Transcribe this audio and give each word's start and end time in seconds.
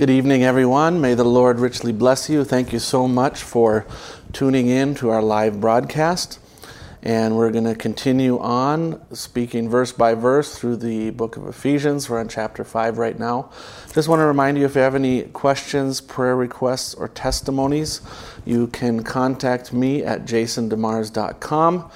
Good 0.00 0.08
evening, 0.08 0.42
everyone. 0.44 1.02
May 1.02 1.12
the 1.12 1.24
Lord 1.24 1.60
richly 1.60 1.92
bless 1.92 2.30
you. 2.30 2.42
Thank 2.42 2.72
you 2.72 2.78
so 2.78 3.06
much 3.06 3.42
for 3.42 3.84
tuning 4.32 4.66
in 4.68 4.94
to 4.94 5.10
our 5.10 5.20
live 5.20 5.60
broadcast. 5.60 6.38
And 7.02 7.36
we're 7.36 7.50
going 7.50 7.64
to 7.66 7.74
continue 7.74 8.38
on 8.38 8.98
speaking 9.14 9.68
verse 9.68 9.92
by 9.92 10.14
verse 10.14 10.56
through 10.58 10.78
the 10.78 11.10
book 11.10 11.36
of 11.36 11.46
Ephesians. 11.46 12.08
We're 12.08 12.18
on 12.18 12.28
chapter 12.28 12.64
5 12.64 12.96
right 12.96 13.18
now. 13.18 13.50
Just 13.92 14.08
want 14.08 14.20
to 14.20 14.24
remind 14.24 14.56
you 14.56 14.64
if 14.64 14.74
you 14.74 14.80
have 14.80 14.94
any 14.94 15.24
questions, 15.24 16.00
prayer 16.00 16.34
requests, 16.34 16.94
or 16.94 17.06
testimonies, 17.06 18.00
you 18.46 18.68
can 18.68 19.02
contact 19.04 19.70
me 19.70 20.02
at 20.02 20.24
jasondemars.com 20.24 21.90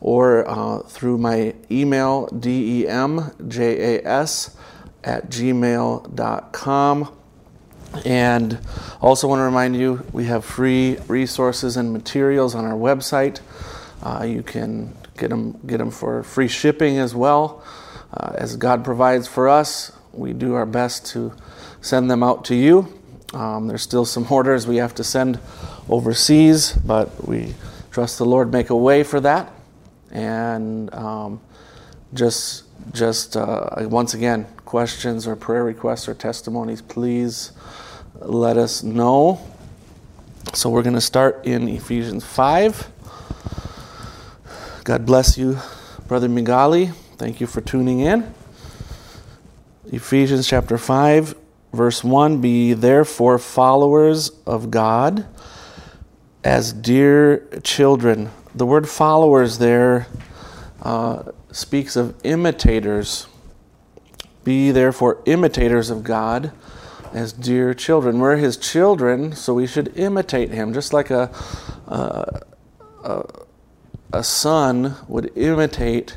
or 0.00 0.48
uh, 0.48 0.78
through 0.84 1.18
my 1.18 1.54
email, 1.70 2.28
demjas 2.28 3.26
at 5.04 5.28
gmail.com. 5.28 7.18
And 8.04 8.58
also 9.00 9.28
want 9.28 9.40
to 9.40 9.44
remind 9.44 9.76
you 9.76 10.06
we 10.12 10.24
have 10.24 10.44
free 10.44 10.96
resources 11.08 11.76
and 11.76 11.92
materials 11.92 12.54
on 12.54 12.64
our 12.64 12.78
website. 12.78 13.40
Uh, 14.02 14.24
you 14.24 14.42
can 14.42 14.96
get 15.16 15.30
them, 15.30 15.58
get 15.66 15.78
them 15.78 15.90
for 15.90 16.22
free 16.22 16.48
shipping 16.48 16.98
as 16.98 17.14
well. 17.14 17.62
Uh, 18.12 18.32
as 18.36 18.56
God 18.56 18.84
provides 18.84 19.28
for 19.28 19.48
us, 19.48 19.92
we 20.12 20.32
do 20.32 20.54
our 20.54 20.66
best 20.66 21.06
to 21.06 21.32
send 21.80 22.10
them 22.10 22.22
out 22.22 22.44
to 22.46 22.54
you. 22.54 22.92
Um, 23.34 23.68
there's 23.68 23.82
still 23.82 24.04
some 24.04 24.26
orders 24.30 24.66
we 24.66 24.76
have 24.76 24.94
to 24.96 25.04
send 25.04 25.38
overseas, 25.88 26.72
but 26.72 27.26
we 27.26 27.54
trust 27.90 28.18
the 28.18 28.26
Lord 28.26 28.52
make 28.52 28.70
a 28.70 28.76
way 28.76 29.02
for 29.02 29.20
that. 29.20 29.52
And 30.10 30.92
um, 30.94 31.40
just, 32.12 32.64
just 32.92 33.36
uh, 33.36 33.70
once 33.88 34.14
again, 34.14 34.46
questions 34.72 35.26
or 35.26 35.36
prayer 35.36 35.64
requests 35.64 36.08
or 36.08 36.14
testimonies, 36.14 36.80
please 36.80 37.52
let 38.20 38.56
us 38.56 38.82
know. 38.82 39.38
So 40.54 40.70
we're 40.70 40.82
going 40.82 40.94
to 40.94 41.00
start 41.02 41.44
in 41.44 41.68
Ephesians 41.68 42.24
5. 42.24 42.88
God 44.84 45.04
bless 45.04 45.36
you, 45.36 45.58
Brother 46.08 46.26
Migali. 46.26 46.90
Thank 47.18 47.38
you 47.38 47.46
for 47.46 47.60
tuning 47.60 48.00
in. 48.00 48.32
Ephesians 49.92 50.48
chapter 50.48 50.78
5, 50.78 51.34
verse 51.74 52.02
1 52.02 52.40
Be 52.40 52.72
therefore 52.72 53.38
followers 53.38 54.30
of 54.46 54.70
God 54.70 55.26
as 56.42 56.72
dear 56.72 57.46
children. 57.62 58.30
The 58.54 58.64
word 58.64 58.88
followers 58.88 59.58
there 59.58 60.06
uh, 60.80 61.24
speaks 61.50 61.94
of 61.94 62.18
imitators. 62.24 63.26
Be 64.44 64.70
therefore 64.70 65.22
imitators 65.24 65.90
of 65.90 66.02
God 66.02 66.52
as 67.12 67.32
dear 67.32 67.74
children. 67.74 68.18
We're 68.18 68.36
his 68.36 68.56
children, 68.56 69.34
so 69.34 69.54
we 69.54 69.66
should 69.66 69.96
imitate 69.96 70.50
him, 70.50 70.72
just 70.72 70.92
like 70.92 71.10
a, 71.10 71.30
a, 71.86 72.40
a, 73.04 73.24
a 74.12 74.24
son 74.24 74.96
would 75.08 75.30
imitate 75.36 76.16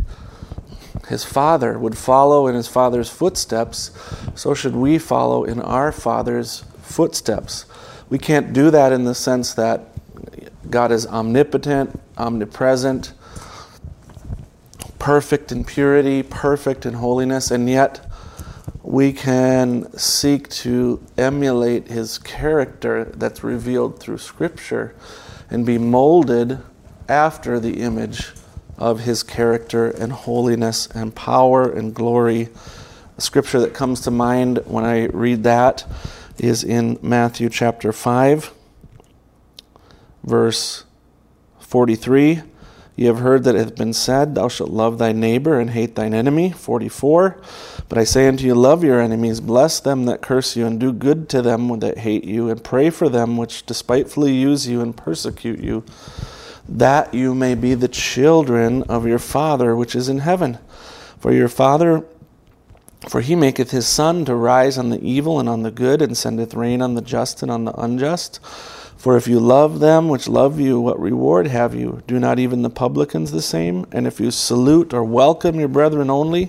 his 1.09 1.23
father, 1.23 1.78
would 1.78 1.98
follow 1.98 2.48
in 2.48 2.56
his 2.56 2.68
father's 2.68 3.09
footsteps, 3.09 3.92
so 4.34 4.53
should 4.53 4.76
we 4.76 4.98
follow 4.98 5.44
in 5.44 5.62
our 5.62 5.92
father's 5.92 6.64
footsteps. 6.81 7.66
We 8.09 8.18
can't 8.18 8.53
do 8.53 8.72
that 8.72 8.92
in 8.92 9.03
the 9.03 9.14
sense 9.14 9.53
that 9.53 9.88
God 10.70 10.92
is 10.92 11.06
omnipotent, 11.06 12.00
omnipresent, 12.18 13.14
perfect 14.98 15.52
in 15.52 15.64
purity, 15.64 16.23
perfect 16.23 16.86
in 16.86 16.96
holiness, 16.96 17.52
and 17.52 17.70
yet 17.70 18.12
we 18.86 19.11
can 19.11 19.91
seek 19.97 20.47
to 20.47 21.03
emulate 21.17 21.88
his 21.88 22.19
character 22.19 23.05
that's 23.16 23.44
revealed 23.44 24.00
through 24.00 24.19
Scripture 24.19 24.94
and 25.50 25.66
be 25.66 25.78
molded 25.78 26.59
after 27.09 27.59
the 27.59 27.81
image 27.81 28.31
of 28.78 29.01
his 29.01 29.24
character 29.24 29.90
and 29.90 30.12
holiness 30.12 30.88
and 30.88 31.16
power 31.16 31.69
and 31.69 31.94
glory. 31.95 32.50
The 33.16 33.22
scripture 33.22 33.59
that 33.62 33.74
comes 33.74 34.01
to 34.01 34.12
mind 34.12 34.59
when 34.66 34.84
I 34.84 35.06
read 35.06 35.44
that 35.44 35.85
is 36.38 36.63
in 36.63 37.00
Matthew 37.01 37.50
chapter 37.50 37.94
5, 37.94 38.53
verse 40.24 40.84
43. 41.59 42.41
You 42.95 43.07
have 43.07 43.19
heard 43.19 43.44
that 43.44 43.56
it 43.56 43.59
hath 43.59 43.75
been 43.75 43.94
said, 43.94 44.35
Thou 44.35 44.47
shalt 44.47 44.69
love 44.69 44.97
thy 44.97 45.11
neighbor 45.11 45.59
and 45.59 45.72
hate 45.72 45.95
thine 45.95 46.13
enemy. 46.13 46.51
44. 46.51 47.41
But 47.89 47.97
I 47.97 48.06
say 48.06 48.28
unto 48.28 48.45
you, 48.45 48.56
Love 48.56 48.83
your 48.85 49.01
enemies, 49.01 49.41
bless 49.41 49.81
them 49.81 50.06
that 50.06 50.22
curse 50.22 50.56
you, 50.56 50.66
and 50.66 50.79
do 50.79 50.94
good 50.94 51.28
to 51.29 51.41
them 51.41 51.79
that 51.79 52.00
hate 52.00 52.23
you, 52.23 52.50
and 52.50 52.63
pray 52.63 52.89
for 52.89 53.09
them 53.09 53.35
which 53.35 53.66
despitefully 53.66 54.33
use 54.33 54.67
you 54.67 54.81
and 54.81 54.95
persecute 54.95 55.59
you, 55.59 55.83
that 56.69 57.13
you 57.13 57.35
may 57.35 57.53
be 57.53 57.73
the 57.73 57.89
children 57.89 58.83
of 58.83 59.06
your 59.06 59.19
Father 59.19 59.75
which 59.75 59.94
is 59.94 60.07
in 60.07 60.19
heaven. 60.19 60.57
For 61.19 61.33
your 61.33 61.50
Father, 61.50 62.06
for 63.09 63.19
he 63.19 63.35
maketh 63.35 63.72
his 63.72 63.88
sun 63.88 64.23
to 64.25 64.35
rise 64.35 64.77
on 64.77 64.89
the 64.89 65.01
evil 65.01 65.39
and 65.39 65.50
on 65.50 65.63
the 65.63 65.72
good, 65.72 66.01
and 66.01 66.17
sendeth 66.17 66.53
rain 66.53 66.81
on 66.81 66.95
the 66.95 67.01
just 67.01 67.44
and 67.44 67.51
on 67.51 67.66
the 67.66 67.73
unjust. 67.73 68.39
For 68.97 69.17
if 69.17 69.28
you 69.28 69.39
love 69.39 69.79
them 69.79 70.07
which 70.09 70.28
love 70.28 70.59
you, 70.59 70.79
what 70.79 71.00
reward 71.00 71.47
have 71.47 71.75
you? 71.75 72.01
Do 72.07 72.19
not 72.19 72.39
even 72.39 72.61
the 72.61 72.69
publicans 72.69 73.31
the 73.31 73.41
same? 73.41 73.85
And 73.91 74.07
if 74.07 74.19
you 74.19 74.31
salute 74.31 74.94
or 74.94 75.03
welcome 75.03 75.59
your 75.59 75.67
brethren 75.67 76.09
only, 76.09 76.45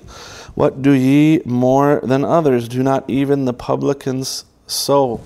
what 0.54 0.80
do 0.80 0.92
ye 0.92 1.42
more 1.44 2.00
than 2.02 2.24
others? 2.24 2.68
Do 2.68 2.82
not 2.82 3.08
even 3.08 3.44
the 3.44 3.52
publicans 3.52 4.44
so? 4.66 5.20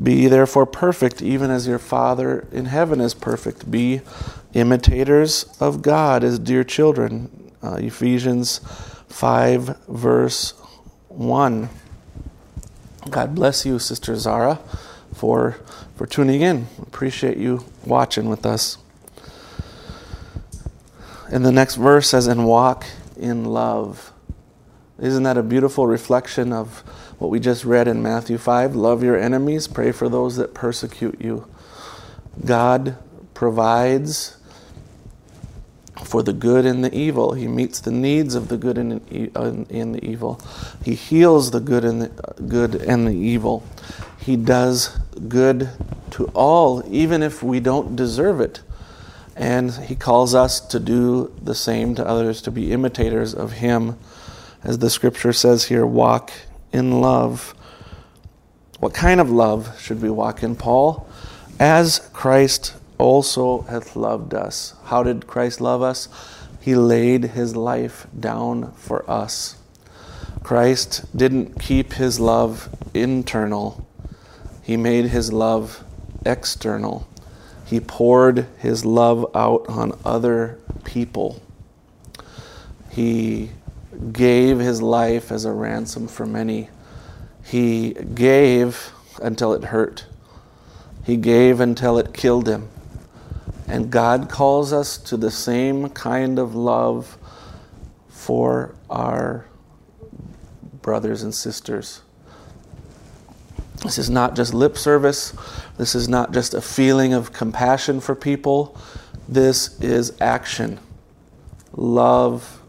Be 0.00 0.28
therefore 0.28 0.66
perfect, 0.66 1.20
even 1.22 1.50
as 1.50 1.66
your 1.66 1.78
Father 1.78 2.46
in 2.52 2.66
heaven 2.66 3.00
is 3.00 3.14
perfect. 3.14 3.70
Be 3.70 4.00
imitators 4.54 5.44
of 5.60 5.82
God 5.82 6.24
as 6.24 6.38
dear 6.38 6.64
children. 6.64 7.52
Uh, 7.62 7.74
Ephesians 7.74 8.60
5, 9.08 9.86
verse 9.88 10.52
1. 11.08 11.68
God 13.10 13.34
bless 13.34 13.66
you, 13.66 13.78
Sister 13.78 14.16
Zara, 14.16 14.60
for 15.20 15.58
for 15.96 16.06
tuning 16.06 16.40
in. 16.40 16.66
Appreciate 16.80 17.36
you 17.36 17.62
watching 17.84 18.30
with 18.30 18.46
us. 18.46 18.78
And 21.30 21.44
the 21.44 21.52
next 21.52 21.74
verse 21.74 22.08
says, 22.08 22.26
and 22.26 22.46
walk 22.46 22.86
in 23.18 23.44
love. 23.44 24.12
Isn't 24.98 25.22
that 25.24 25.36
a 25.36 25.42
beautiful 25.42 25.86
reflection 25.86 26.54
of 26.54 26.78
what 27.18 27.30
we 27.30 27.38
just 27.38 27.66
read 27.66 27.86
in 27.86 28.02
Matthew 28.02 28.38
5? 28.38 28.74
Love 28.74 29.02
your 29.02 29.18
enemies, 29.18 29.68
pray 29.68 29.92
for 29.92 30.08
those 30.08 30.36
that 30.36 30.54
persecute 30.54 31.20
you. 31.20 31.46
God 32.44 32.96
provides 33.34 34.38
for 36.02 36.22
the 36.22 36.32
good 36.32 36.64
and 36.64 36.82
the 36.82 36.94
evil. 36.94 37.34
He 37.34 37.46
meets 37.46 37.78
the 37.80 37.92
needs 37.92 38.34
of 38.34 38.48
the 38.48 38.56
good 38.56 38.78
and 38.78 39.02
the 39.02 40.00
evil. 40.02 40.40
He 40.82 40.94
heals 40.94 41.50
the 41.50 41.60
good 41.60 41.84
and 41.84 42.02
the 42.02 42.42
good 42.48 42.74
and 42.74 43.06
the 43.06 43.14
evil. 43.14 43.62
He 44.18 44.36
does 44.36 44.98
good 45.28 45.68
to 46.12 46.26
all, 46.34 46.82
even 46.92 47.22
if 47.22 47.42
we 47.42 47.60
don't 47.60 47.96
deserve 47.96 48.40
it. 48.40 48.60
And 49.36 49.72
He 49.72 49.94
calls 49.96 50.34
us 50.34 50.60
to 50.60 50.80
do 50.80 51.32
the 51.42 51.54
same 51.54 51.94
to 51.94 52.06
others, 52.06 52.42
to 52.42 52.50
be 52.50 52.72
imitators 52.72 53.34
of 53.34 53.52
Him. 53.52 53.98
As 54.62 54.78
the 54.78 54.90
scripture 54.90 55.32
says 55.32 55.64
here, 55.64 55.86
walk 55.86 56.30
in 56.72 57.00
love. 57.00 57.54
What 58.78 58.94
kind 58.94 59.20
of 59.20 59.30
love 59.30 59.80
should 59.80 60.02
we 60.02 60.10
walk 60.10 60.42
in, 60.42 60.56
Paul? 60.56 61.08
As 61.58 62.08
Christ 62.12 62.74
also 63.00 63.62
hath 63.62 63.96
loved 63.96 64.34
us. 64.34 64.74
How 64.84 65.02
did 65.02 65.26
Christ 65.26 65.60
love 65.60 65.82
us? 65.82 66.08
He 66.60 66.74
laid 66.74 67.24
his 67.24 67.56
life 67.56 68.06
down 68.18 68.72
for 68.72 69.10
us. 69.10 69.56
Christ 70.42 71.04
didn't 71.16 71.58
keep 71.60 71.94
his 71.94 72.20
love 72.20 72.68
internal, 72.92 73.86
he 74.70 74.76
made 74.76 75.06
his 75.06 75.32
love 75.32 75.82
external. 76.24 77.04
He 77.66 77.80
poured 77.80 78.46
his 78.58 78.84
love 78.84 79.28
out 79.34 79.68
on 79.68 79.98
other 80.04 80.60
people. 80.84 81.42
He 82.88 83.50
gave 84.12 84.60
his 84.60 84.80
life 84.80 85.32
as 85.32 85.44
a 85.44 85.50
ransom 85.50 86.06
for 86.06 86.24
many. 86.24 86.68
He 87.42 87.94
gave 87.94 88.92
until 89.20 89.54
it 89.54 89.64
hurt. 89.64 90.06
He 91.04 91.16
gave 91.16 91.58
until 91.58 91.98
it 91.98 92.14
killed 92.14 92.46
him. 92.46 92.68
And 93.66 93.90
God 93.90 94.30
calls 94.30 94.72
us 94.72 94.98
to 94.98 95.16
the 95.16 95.32
same 95.32 95.88
kind 95.88 96.38
of 96.38 96.54
love 96.54 97.18
for 98.08 98.76
our 98.88 99.46
brothers 100.80 101.24
and 101.24 101.34
sisters. 101.34 102.02
This 103.82 103.98
is 103.98 104.10
not 104.10 104.36
just 104.36 104.52
lip 104.52 104.76
service. 104.76 105.32
This 105.78 105.94
is 105.94 106.08
not 106.08 106.32
just 106.32 106.54
a 106.54 106.60
feeling 106.60 107.14
of 107.14 107.32
compassion 107.32 108.00
for 108.00 108.14
people. 108.14 108.76
This 109.28 109.80
is 109.80 110.12
action. 110.20 110.78
Love 111.72 112.60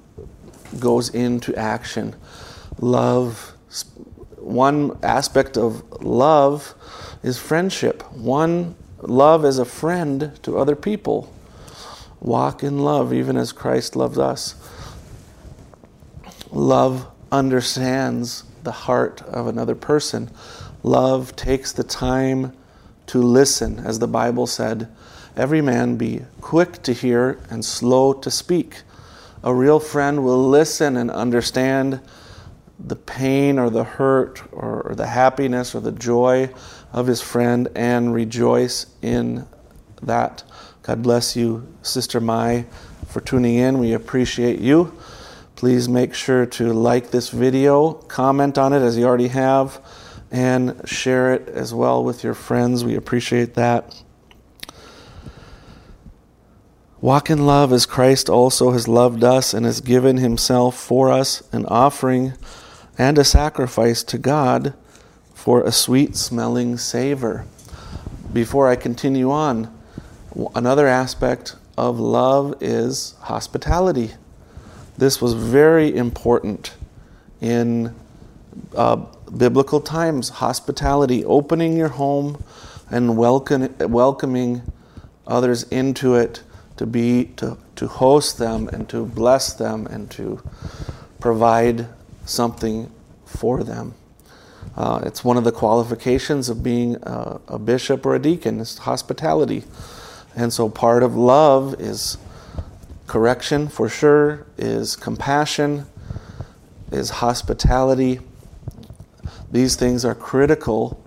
goes 0.79 1.09
into 1.09 1.53
action. 1.55 2.15
Love 2.79 3.53
one 4.37 4.97
aspect 5.03 5.57
of 5.57 5.83
love 6.01 6.73
is 7.23 7.37
friendship. 7.37 8.03
One 8.13 8.75
love 9.01 9.45
as 9.45 9.59
a 9.59 9.65
friend 9.65 10.37
to 10.43 10.57
other 10.57 10.75
people. 10.75 11.31
Walk 12.19 12.63
in 12.63 12.79
love, 12.79 13.13
even 13.13 13.37
as 13.37 13.51
Christ 13.51 13.95
loves 13.95 14.17
us. 14.17 14.55
Love 16.51 17.07
understands 17.31 18.43
the 18.63 18.71
heart 18.71 19.21
of 19.23 19.47
another 19.47 19.75
person. 19.75 20.29
Love 20.83 21.36
takes 21.36 21.72
the 21.72 21.83
time 21.83 22.54
to 23.07 23.22
listen, 23.22 23.80
as 23.80 24.00
the 24.00 24.07
Bible 24.07 24.48
said. 24.48 24.88
Every 25.36 25.62
man 25.62 25.95
be 25.95 26.22
quick 26.42 26.81
to 26.83 26.94
hear 26.94 27.39
and 27.50 27.63
slow 27.63 28.13
to 28.13 28.31
speak. 28.31 28.81
A 29.44 29.54
real 29.54 29.80
friend 29.80 30.24
will 30.24 30.50
listen 30.50 30.98
and 30.98 31.10
understand 31.10 32.01
the 32.80 32.95
pain 32.95 33.60
or 33.60 33.69
the 33.69 33.83
hurt 33.83 34.42
or, 34.51 34.94
the 34.95 35.07
happiness 35.07 35.75
or 35.75 35.81
the 35.81 35.92
joy 35.92 36.50
of 36.92 37.07
his 37.07 37.22
friend 37.22 37.68
and 37.75 38.13
rejoice 38.13 38.88
in 39.01 39.48
that. 40.01 40.44
God 40.83 41.01
bless 41.01 41.36
you, 41.36 41.68
Sister 41.83 42.19
Mai, 42.19 42.66
for 43.07 43.22
tuning 43.22 43.56
in. 43.56 43.78
We 43.78 43.94
appreciate 43.94 44.60
you. 44.60 44.98
Please 45.56 45.88
make 45.88 46.13
sure 46.16 46.45
to 46.48 46.74
like 46.74 47.12
this 47.12 47.30
video, 47.30 47.94
comment 47.94 48.57
on 48.57 48.74
it 48.74 48.81
as 48.81 48.98
you 48.98 49.06
already 49.06 49.28
have, 49.28 49.80
and 50.31 50.81
share 50.88 51.33
it 51.33 51.50
as 51.50 51.74
well 51.74 52.04
with 52.04 52.24
your 52.24 52.33
friends. 52.33 52.86
We 52.86 52.95
appreciate 52.95 53.56
that. 53.56 54.01
Walk 57.01 57.30
in 57.30 57.45
love 57.45 57.74
as 57.74 57.86
Christ 57.86 58.30
also 58.30 58.72
has 58.72 58.88
loved 58.88 59.24
us 59.24 59.54
and 59.54 59.66
has 59.66 59.81
given 59.81 60.18
himself 60.18 60.78
for 60.78 61.12
us, 61.12 61.42
an 61.51 61.66
offering 61.66 62.33
and 62.98 63.18
a 63.18 63.24
sacrifice 63.24 64.04
to 64.04 64.18
God 64.18 64.75
for 65.33 65.63
a 65.63 65.72
sweet 65.72 66.16
smelling 66.16 66.78
savor. 66.78 67.45
Before 68.31 68.69
I 68.69 68.75
continue 68.75 69.31
on, 69.31 69.75
another 70.56 70.88
aspect 70.88 71.56
of 71.75 72.00
love 72.00 72.54
is 72.62 73.16
hospitality. 73.22 74.12
This 74.98 75.19
was 75.19 75.33
very 75.33 75.95
important 75.95 76.75
in 77.42 77.95
uh, 78.75 78.97
biblical 79.38 79.81
times. 79.81 80.29
Hospitality, 80.29 81.25
opening 81.25 81.77
your 81.77 81.89
home 81.89 82.44
and 82.89 83.18
welcome, 83.18 83.73
welcoming 83.79 84.62
others 85.27 85.63
into 85.63 86.15
it 86.15 86.44
to 86.77 86.85
be 86.85 87.25
to, 87.38 87.57
to 87.75 87.88
host 87.88 88.38
them 88.38 88.68
and 88.69 88.89
to 88.89 89.06
bless 89.06 89.53
them 89.53 89.88
and 89.88 90.09
to 90.12 90.41
provide 91.19 91.88
something 92.25 92.91
for 93.25 93.63
them. 93.63 93.94
Uh, 94.75 95.01
it's 95.06 95.23
one 95.23 95.38
of 95.38 95.44
the 95.44 95.51
qualifications 95.51 96.50
of 96.50 96.63
being 96.63 96.95
a, 97.03 97.39
a 97.47 97.59
bishop 97.59 98.06
or 98.06 98.15
a 98.15 98.19
deacon 98.19 98.59
is 98.59 98.77
hospitality. 98.79 99.63
And 100.35 100.53
so 100.53 100.69
part 100.69 101.03
of 101.03 101.15
love 101.15 101.79
is 101.79 102.18
correction 103.07 103.68
for 103.68 103.89
sure, 103.89 104.45
is 104.57 104.95
compassion, 104.95 105.85
is 106.91 107.09
hospitality. 107.09 108.21
These 109.51 109.75
things 109.75 110.06
are 110.06 110.15
critical 110.15 111.03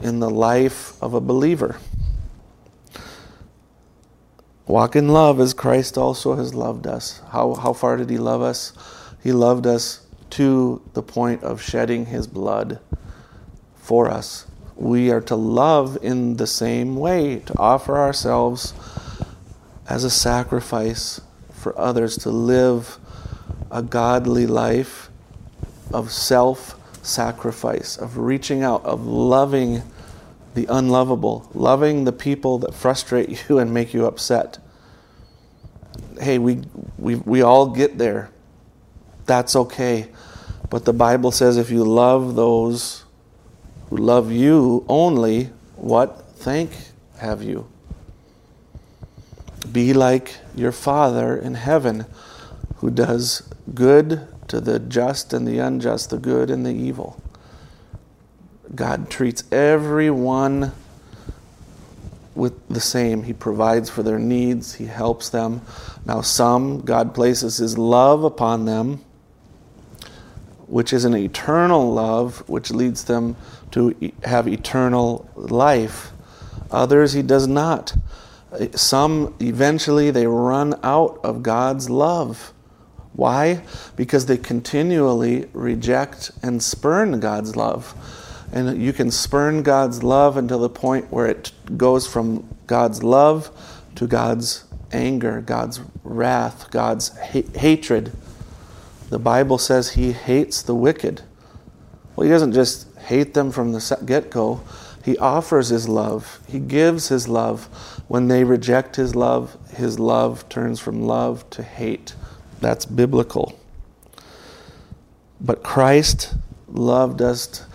in 0.00 0.20
the 0.20 0.30
life 0.30 1.00
of 1.02 1.14
a 1.14 1.20
believer. 1.20 1.76
Walk 4.66 4.94
in 4.94 5.08
love 5.08 5.40
as 5.40 5.52
Christ 5.52 5.98
also 5.98 6.36
has 6.36 6.54
loved 6.54 6.86
us. 6.86 7.20
How, 7.30 7.54
how 7.54 7.72
far 7.72 7.96
did 7.96 8.08
He 8.08 8.18
love 8.18 8.40
us? 8.40 8.72
He 9.22 9.32
loved 9.32 9.66
us 9.66 10.06
to 10.30 10.80
the 10.94 11.02
point 11.02 11.42
of 11.42 11.60
shedding 11.60 12.06
His 12.06 12.26
blood 12.26 12.78
for 13.74 14.08
us. 14.08 14.46
We 14.76 15.10
are 15.10 15.20
to 15.22 15.36
love 15.36 15.98
in 16.00 16.36
the 16.36 16.46
same 16.46 16.96
way, 16.96 17.40
to 17.40 17.58
offer 17.58 17.98
ourselves 17.98 18.72
as 19.88 20.04
a 20.04 20.10
sacrifice 20.10 21.20
for 21.52 21.78
others 21.78 22.16
to 22.18 22.30
live 22.30 22.98
a 23.70 23.82
godly 23.82 24.46
life 24.46 25.10
of 25.92 26.10
self 26.10 26.78
sacrifice, 27.02 27.96
of 27.96 28.16
reaching 28.16 28.62
out, 28.62 28.84
of 28.84 29.04
loving 29.04 29.82
the 30.54 30.66
unlovable, 30.66 31.50
loving 31.54 32.04
the 32.04 32.12
people 32.12 32.58
that 32.58 32.74
frustrate 32.74 33.44
you 33.48 33.58
and 33.58 33.74
make 33.74 33.92
you 33.92 34.06
upset. 34.06 34.58
Hey, 36.20 36.38
we, 36.38 36.62
we, 36.98 37.16
we 37.16 37.42
all 37.42 37.66
get 37.70 37.98
there. 37.98 38.30
That's 39.26 39.54
okay. 39.56 40.08
But 40.70 40.84
the 40.84 40.92
Bible 40.92 41.32
says 41.32 41.56
if 41.56 41.70
you 41.70 41.84
love 41.84 42.34
those 42.34 43.04
who 43.90 43.98
love 43.98 44.32
you 44.32 44.84
only, 44.88 45.50
what 45.76 46.24
thank 46.36 46.70
have 47.18 47.42
you? 47.42 47.68
Be 49.70 49.92
like 49.92 50.38
your 50.54 50.72
Father 50.72 51.36
in 51.36 51.54
heaven, 51.54 52.06
who 52.76 52.90
does 52.90 53.42
good 53.74 54.26
to 54.48 54.60
the 54.60 54.78
just 54.78 55.32
and 55.32 55.46
the 55.46 55.58
unjust, 55.58 56.10
the 56.10 56.18
good 56.18 56.50
and 56.50 56.64
the 56.64 56.72
evil. 56.72 57.20
God 58.74 59.10
treats 59.10 59.44
everyone 59.52 60.72
with 62.34 62.66
the 62.68 62.80
same. 62.80 63.24
He 63.24 63.32
provides 63.32 63.90
for 63.90 64.02
their 64.02 64.18
needs, 64.18 64.74
He 64.74 64.86
helps 64.86 65.28
them. 65.28 65.60
Now, 66.06 66.22
some, 66.22 66.80
God 66.80 67.14
places 67.14 67.58
His 67.58 67.76
love 67.76 68.24
upon 68.24 68.64
them, 68.64 69.04
which 70.66 70.92
is 70.92 71.04
an 71.04 71.14
eternal 71.14 71.92
love, 71.92 72.48
which 72.48 72.70
leads 72.70 73.04
them 73.04 73.36
to 73.72 74.12
have 74.24 74.48
eternal 74.48 75.28
life. 75.34 76.12
Others, 76.70 77.12
He 77.12 77.22
does 77.22 77.46
not. 77.46 77.94
Some 78.74 79.34
eventually 79.40 80.10
they 80.10 80.26
run 80.26 80.78
out 80.82 81.20
of 81.22 81.42
God's 81.42 81.90
love. 81.90 82.52
Why? 83.14 83.62
Because 83.96 84.26
they 84.26 84.36
continually 84.36 85.48
reject 85.52 86.30
and 86.42 86.62
spurn 86.62 87.20
God's 87.20 87.56
love. 87.56 87.94
And 88.52 88.80
you 88.80 88.92
can 88.92 89.10
spurn 89.10 89.62
God's 89.62 90.02
love 90.02 90.36
until 90.36 90.58
the 90.58 90.68
point 90.68 91.10
where 91.10 91.26
it 91.26 91.52
goes 91.76 92.06
from 92.06 92.48
God's 92.66 93.02
love 93.02 93.50
to 93.96 94.06
God's 94.06 94.64
anger, 94.92 95.40
God's 95.40 95.80
wrath, 96.04 96.70
God's 96.70 97.16
ha- 97.18 97.48
hatred. 97.54 98.12
The 99.10 99.18
Bible 99.18 99.58
says 99.58 99.92
He 99.92 100.12
hates 100.12 100.62
the 100.62 100.74
wicked. 100.74 101.22
Well, 102.14 102.26
He 102.26 102.30
doesn't 102.30 102.52
just 102.52 102.94
hate 102.98 103.34
them 103.34 103.50
from 103.50 103.72
the 103.72 103.98
get 104.04 104.30
go, 104.30 104.60
He 105.04 105.16
offers 105.18 105.68
His 105.68 105.88
love, 105.88 106.40
He 106.46 106.58
gives 106.58 107.08
His 107.08 107.28
love. 107.28 107.68
When 108.12 108.28
they 108.28 108.44
reject 108.44 108.96
his 108.96 109.14
love, 109.14 109.56
his 109.74 109.98
love 109.98 110.46
turns 110.50 110.78
from 110.78 111.06
love 111.06 111.48
to 111.48 111.62
hate. 111.62 112.14
That's 112.62 112.86
biblical. 112.86 113.58
But 115.40 115.64
Christ 115.64 116.34
loved 116.68 117.20
us. 117.20 117.66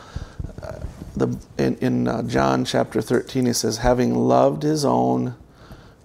Uh, 0.63 0.79
the, 1.13 1.37
in, 1.57 1.75
in 1.79 2.07
uh, 2.07 2.23
John 2.23 2.63
chapter 2.63 3.01
13, 3.01 3.47
he 3.47 3.53
says, 3.53 3.79
having 3.79 4.15
loved 4.15 4.63
his 4.63 4.85
own, 4.85 5.35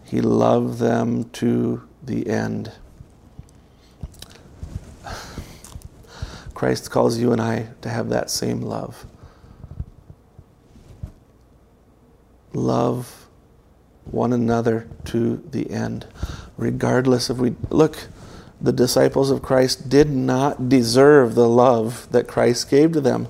he 0.04 0.20
loved 0.20 0.80
them 0.80 1.30
to 1.30 1.88
the 2.02 2.28
end. 2.28 2.72
Christ 6.54 6.90
calls 6.90 7.18
you 7.18 7.30
and 7.30 7.40
I 7.40 7.68
to 7.82 7.88
have 7.88 8.08
that 8.08 8.30
same 8.30 8.62
love. 8.62 9.06
Love 12.52 13.28
one 14.06 14.32
another 14.32 14.88
to 15.04 15.36
the 15.36 15.70
end. 15.70 16.08
Regardless 16.56 17.30
of 17.30 17.38
we 17.38 17.54
look, 17.70 18.08
the 18.62 18.72
disciples 18.72 19.30
of 19.30 19.42
Christ 19.42 19.88
did 19.88 20.10
not 20.10 20.68
deserve 20.68 21.34
the 21.34 21.48
love 21.48 22.06
that 22.12 22.28
Christ 22.28 22.70
gave 22.70 22.92
to 22.92 23.00
them. 23.00 23.28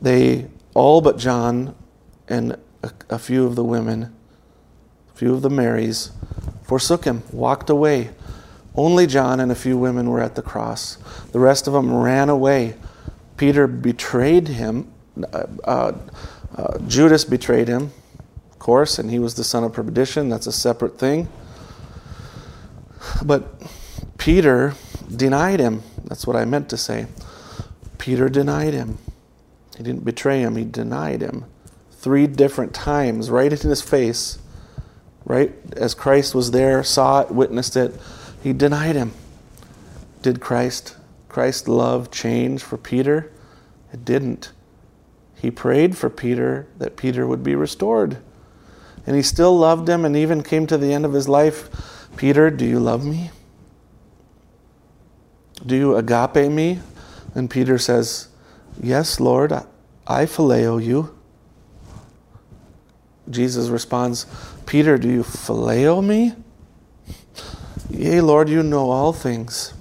They 0.00 0.48
all 0.74 1.00
but 1.00 1.18
John 1.18 1.74
and 2.28 2.52
a, 2.82 2.92
a 3.10 3.18
few 3.18 3.46
of 3.46 3.56
the 3.56 3.64
women, 3.64 4.14
a 5.12 5.16
few 5.16 5.34
of 5.34 5.42
the 5.42 5.50
Marys, 5.50 6.12
forsook 6.62 7.04
him, 7.04 7.22
walked 7.32 7.70
away. 7.70 8.10
Only 8.74 9.06
John 9.06 9.40
and 9.40 9.50
a 9.50 9.56
few 9.56 9.76
women 9.76 10.10
were 10.10 10.20
at 10.20 10.34
the 10.34 10.42
cross. 10.42 10.96
The 11.32 11.40
rest 11.40 11.66
of 11.66 11.72
them 11.72 11.92
ran 11.92 12.28
away. 12.28 12.76
Peter 13.36 13.66
betrayed 13.66 14.48
him. 14.48 14.92
Uh, 15.32 15.46
uh, 15.64 15.92
uh, 16.56 16.78
Judas 16.86 17.24
betrayed 17.24 17.66
him 17.66 17.90
of 18.58 18.62
course, 18.62 18.98
and 18.98 19.08
he 19.08 19.20
was 19.20 19.36
the 19.36 19.44
son 19.44 19.62
of 19.62 19.72
perdition. 19.72 20.28
That's 20.28 20.48
a 20.48 20.52
separate 20.52 20.98
thing. 20.98 21.28
But 23.24 23.62
Peter 24.28 24.74
denied 25.16 25.58
him. 25.58 25.82
That's 26.04 26.26
what 26.26 26.36
I 26.36 26.44
meant 26.44 26.68
to 26.68 26.76
say. 26.76 27.06
Peter 27.96 28.28
denied 28.28 28.74
him. 28.74 28.98
He 29.74 29.82
didn't 29.82 30.04
betray 30.04 30.42
him, 30.42 30.56
he 30.56 30.66
denied 30.66 31.22
him. 31.22 31.46
Three 31.92 32.26
different 32.26 32.74
times, 32.74 33.30
right 33.30 33.50
in 33.50 33.70
his 33.70 33.80
face, 33.80 34.38
right? 35.24 35.54
As 35.74 35.94
Christ 35.94 36.34
was 36.34 36.50
there, 36.50 36.84
saw 36.84 37.22
it, 37.22 37.30
witnessed 37.30 37.74
it, 37.74 37.98
he 38.42 38.52
denied 38.52 38.96
him. 38.96 39.12
Did 40.20 40.42
Christ, 40.42 40.98
Christ's 41.30 41.66
love 41.66 42.10
change 42.10 42.62
for 42.62 42.76
Peter? 42.76 43.32
It 43.94 44.04
didn't. 44.04 44.52
he 45.36 45.50
prayed 45.50 45.96
for 45.96 46.10
Peter 46.10 46.68
that 46.76 46.98
Peter 46.98 47.26
would 47.26 47.42
be 47.42 47.54
restored. 47.54 48.18
And 49.06 49.16
he 49.16 49.22
still 49.22 49.56
loved 49.56 49.88
him 49.88 50.04
and 50.04 50.14
even 50.14 50.42
came 50.42 50.66
to 50.66 50.76
the 50.76 50.92
end 50.92 51.06
of 51.06 51.14
his 51.14 51.30
life. 51.30 51.70
Peter, 52.18 52.50
do 52.50 52.66
you 52.66 52.78
love 52.78 53.06
me? 53.06 53.30
Do 55.66 55.76
you 55.76 55.96
agape 55.96 56.50
me? 56.50 56.80
And 57.34 57.50
Peter 57.50 57.78
says, 57.78 58.28
Yes, 58.80 59.20
Lord, 59.20 59.52
I 60.06 60.26
phileo 60.26 60.82
you. 60.82 61.14
Jesus 63.28 63.68
responds, 63.68 64.26
Peter, 64.66 64.96
do 64.96 65.08
you 65.08 65.22
phileo 65.22 66.04
me? 66.04 66.34
Yea, 67.90 68.20
Lord, 68.20 68.48
you 68.48 68.62
know 68.62 68.90
all 68.90 69.12
things. 69.12 69.74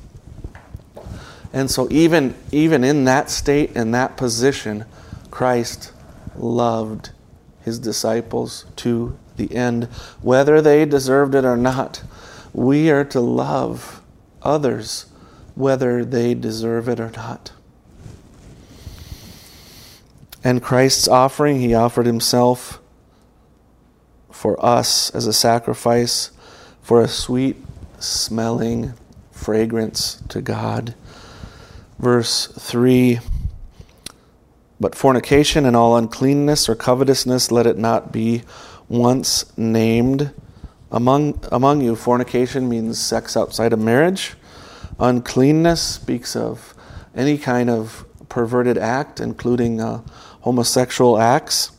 And 1.53 1.69
so 1.72 1.88
even, 1.89 2.36
even 2.51 2.84
in 2.84 3.05
that 3.05 3.29
state, 3.29 3.75
in 3.75 3.91
that 3.91 4.17
position, 4.17 4.86
Christ 5.31 5.91
loved 6.36 7.12
his 7.63 7.79
disciples 7.79 8.65
to 8.77 9.17
the 9.38 9.53
end, 9.55 9.86
whether 10.22 10.62
they 10.62 10.86
deserved 10.86 11.36
it 11.36 11.46
or 11.46 11.57
not. 11.57 12.03
We 12.53 12.89
are 12.89 13.05
to 13.05 13.19
love 13.19 14.01
others 14.41 15.07
whether 15.58 16.06
they 16.06 16.34
deserve 16.34 16.88
it 16.88 17.00
or 17.00 17.12
not. 17.12 17.52
And 20.44 20.62
Christ's 20.62 21.08
offering, 21.08 21.60
he 21.60 21.74
offered 21.74 22.06
himself 22.06 22.80
for 24.32 24.64
us 24.64 25.10
as 25.16 25.26
a 25.26 25.34
sacrifice 25.34 26.32
for 26.82 27.02
a 27.02 27.08
sweet 27.08 27.58
smelling 28.00 28.94
fragrance 29.32 30.22
to 30.30 30.42
God. 30.42 30.94
Verse 31.98 32.48
3 32.48 33.20
But 34.80 34.94
fornication 34.94 35.66
and 35.66 35.76
all 35.76 35.98
uncleanness 35.98 36.70
or 36.70 36.76
covetousness, 36.76 37.52
let 37.52 37.66
it 37.66 37.78
not 37.78 38.12
be 38.12 38.44
once 38.88 39.58
named 39.58 40.32
among, 40.92 41.44
among 41.52 41.82
you. 41.82 41.96
Fornication 41.96 42.70
means 42.70 43.00
sex 43.00 43.36
outside 43.36 43.74
of 43.74 43.80
marriage. 43.80 44.36
Uncleanness 45.00 45.82
speaks 45.82 46.36
of 46.36 46.74
any 47.16 47.38
kind 47.38 47.70
of 47.70 48.06
perverted 48.30 48.77
act, 48.77 49.20
including 49.20 49.80
uh, 49.82 50.01
homosexual 50.42 51.18
acts. 51.18 51.72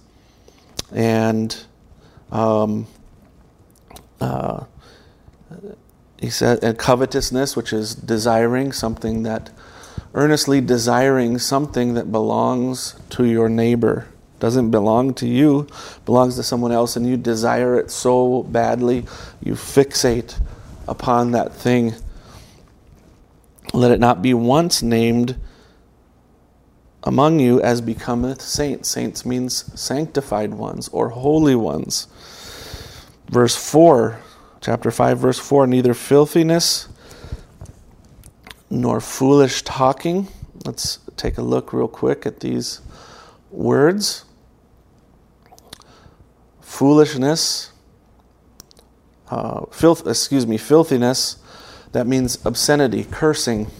And 0.92 1.56
um, 2.30 2.86
uh, 4.20 4.64
he 6.18 6.30
said, 6.30 6.62
and 6.62 6.78
covetousness, 6.78 7.56
which 7.56 7.72
is 7.72 7.94
desiring 7.94 8.72
something 8.72 9.22
that, 9.22 9.50
earnestly 10.14 10.60
desiring 10.60 11.38
something 11.38 11.94
that 11.94 12.10
belongs 12.10 12.98
to 13.10 13.24
your 13.24 13.48
neighbor. 13.48 14.08
Doesn't 14.40 14.70
belong 14.70 15.14
to 15.14 15.26
you, 15.26 15.66
belongs 16.04 16.36
to 16.36 16.42
someone 16.42 16.72
else, 16.72 16.96
and 16.96 17.06
you 17.06 17.16
desire 17.16 17.78
it 17.78 17.90
so 17.90 18.44
badly, 18.44 19.04
you 19.42 19.54
fixate 19.54 20.40
upon 20.86 21.32
that 21.32 21.52
thing. 21.52 21.94
Let 23.72 23.90
it 23.90 24.00
not 24.00 24.22
be 24.22 24.34
once 24.34 24.82
named 24.82 25.38
among 27.02 27.40
you 27.40 27.60
as 27.60 27.80
becometh 27.80 28.42
saints. 28.42 28.88
Saints 28.88 29.24
means 29.24 29.80
sanctified 29.80 30.54
ones 30.54 30.88
or 30.88 31.10
holy 31.10 31.54
ones. 31.54 32.06
Verse 33.28 33.56
4, 33.56 34.20
chapter 34.60 34.90
5, 34.90 35.18
verse 35.18 35.38
4 35.38 35.66
neither 35.66 35.94
filthiness 35.94 36.88
nor 38.70 39.00
foolish 39.00 39.62
talking. 39.62 40.28
Let's 40.64 40.98
take 41.16 41.38
a 41.38 41.42
look 41.42 41.72
real 41.72 41.88
quick 41.88 42.26
at 42.26 42.40
these 42.40 42.80
words. 43.50 44.24
Foolishness, 46.60 47.72
uh, 49.30 49.66
filth, 49.72 50.06
excuse 50.06 50.46
me, 50.46 50.58
filthiness, 50.58 51.36
that 51.92 52.06
means 52.06 52.44
obscenity, 52.44 53.04
cursing 53.04 53.70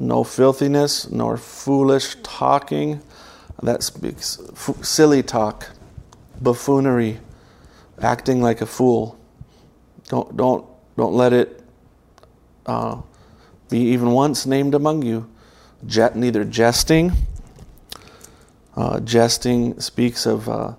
no 0.00 0.24
filthiness, 0.24 1.10
nor 1.10 1.36
foolish 1.36 2.16
talking. 2.22 3.02
That 3.62 3.82
speaks 3.82 4.40
f- 4.52 4.82
silly 4.82 5.22
talk, 5.22 5.68
buffoonery, 6.40 7.18
acting 8.00 8.40
like 8.40 8.62
a 8.62 8.66
fool. 8.66 9.18
Don't 10.08 10.34
don't 10.36 10.66
don't 10.96 11.12
let 11.12 11.34
it 11.34 11.62
uh, 12.64 13.02
be 13.68 13.78
even 13.78 14.12
once 14.12 14.46
named 14.46 14.74
among 14.74 15.02
you. 15.02 15.30
Neither 15.82 16.44
jesting. 16.44 17.12
Uh, 18.74 19.00
jesting 19.00 19.78
speaks 19.80 20.24
of 20.24 20.48
uh, 20.48 20.74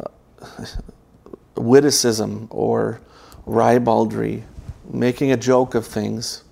uh 0.00 0.08
witticism 1.54 2.48
or 2.50 3.00
ribaldry, 3.46 4.44
making 4.90 5.32
a 5.32 5.36
joke 5.36 5.74
of 5.74 5.86
things 5.86 6.44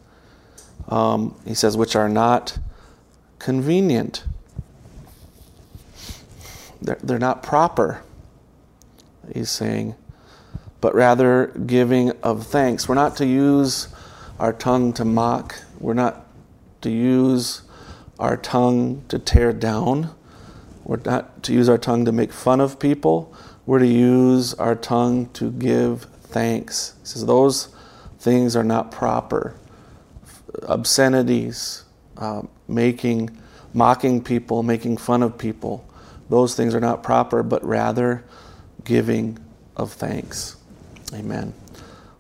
um, 0.91 1.37
he 1.47 1.55
says, 1.55 1.77
which 1.77 1.95
are 1.95 2.09
not 2.09 2.59
convenient. 3.39 4.25
They're, 6.83 6.99
they're 7.03 7.19
not 7.19 7.43
proper, 7.43 8.03
he's 9.33 9.51
saying, 9.51 9.95
but 10.81 10.95
rather 10.95 11.49
giving 11.67 12.11
of 12.23 12.47
thanks. 12.47 12.89
We're 12.89 12.95
not 12.97 13.17
to 13.19 13.27
use 13.27 13.89
our 14.39 14.53
tongue 14.53 14.93
to 14.95 15.05
mock, 15.05 15.63
we're 15.79 15.95
not 15.95 16.27
to 16.81 16.91
use 16.91 17.63
our 18.19 18.37
tongue 18.37 19.05
to 19.09 19.19
tear 19.19 19.53
down, 19.53 20.11
we're 20.85 21.01
not 21.05 21.43
to 21.45 21.53
use 21.53 21.69
our 21.69 21.79
tongue 21.79 22.05
to 22.07 22.13
make 22.13 22.33
fun 22.33 22.61
of 22.61 22.79
people. 22.79 23.33
We're 23.67 23.79
to 23.79 23.87
use 23.87 24.55
our 24.55 24.75
tongue 24.75 25.29
to 25.35 25.53
give 25.53 26.07
thanks. 26.31 26.95
He 27.01 27.07
says 27.07 27.27
those 27.27 27.69
things 28.19 28.57
are 28.57 28.65
not 28.65 28.91
proper 28.91 29.57
obscenities, 30.69 31.85
uh, 32.17 32.43
making, 32.69 33.37
mocking 33.73 34.23
people, 34.23 34.63
making 34.63 34.97
fun 34.97 35.23
of 35.23 35.39
people. 35.39 35.87
Those 36.29 36.55
things 36.55 36.75
are 36.75 36.81
not 36.81 37.03
proper, 37.03 37.43
but 37.43 37.65
rather 37.65 38.25
giving 38.85 39.39
of 39.77 39.93
thanks. 39.93 40.57
Amen. 41.13 41.55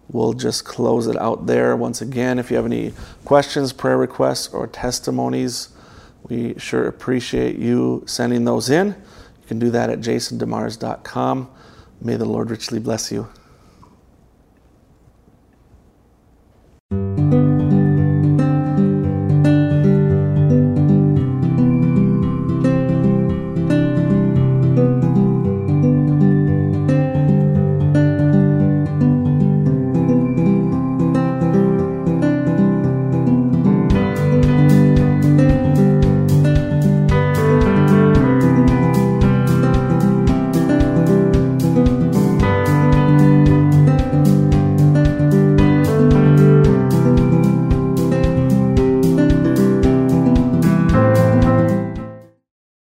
We'll 0.09 0.33
just 0.33 0.64
close 0.64 1.07
it 1.07 1.17
out 1.17 1.47
there. 1.47 1.76
Once 1.76 2.00
again, 2.00 2.38
if 2.38 2.50
you 2.50 2.57
have 2.57 2.67
any 2.67 2.93
questions, 3.25 3.73
prayer 3.73 3.97
requests, 3.97 4.49
or 4.49 4.67
testimonies, 4.67 5.69
we 6.25 6.59
sure 6.59 6.87
appreciate 6.88 7.57
you 7.57 8.02
sending 8.07 8.45
those 8.45 8.71
in. 8.71 8.88
You 8.88 9.47
can 9.47 9.59
do 9.61 9.71
that 9.71 9.90
at 9.90 10.00
jasondemars.com. 10.00 11.50
May 12.02 12.17
the 12.17 12.25
Lord 12.25 12.50
richly 12.50 12.81
bless 12.81 13.12
you. 13.12 13.29